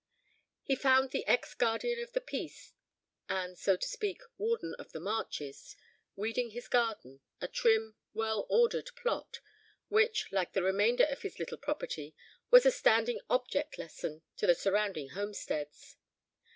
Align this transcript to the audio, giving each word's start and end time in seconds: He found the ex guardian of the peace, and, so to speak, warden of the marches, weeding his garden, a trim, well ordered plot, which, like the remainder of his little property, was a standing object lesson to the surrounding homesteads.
He 0.63 0.75
found 0.75 1.11
the 1.11 1.23
ex 1.27 1.53
guardian 1.53 2.01
of 2.01 2.13
the 2.13 2.21
peace, 2.21 2.73
and, 3.29 3.55
so 3.55 3.77
to 3.77 3.85
speak, 3.87 4.19
warden 4.35 4.73
of 4.79 4.93
the 4.93 4.99
marches, 4.99 5.75
weeding 6.15 6.49
his 6.49 6.67
garden, 6.67 7.19
a 7.39 7.47
trim, 7.47 7.97
well 8.11 8.47
ordered 8.49 8.89
plot, 8.95 9.41
which, 9.89 10.31
like 10.31 10.53
the 10.53 10.63
remainder 10.63 11.03
of 11.05 11.21
his 11.21 11.37
little 11.37 11.59
property, 11.59 12.15
was 12.49 12.65
a 12.65 12.71
standing 12.71 13.19
object 13.29 13.77
lesson 13.77 14.23
to 14.37 14.47
the 14.47 14.55
surrounding 14.55 15.09
homesteads. 15.09 15.97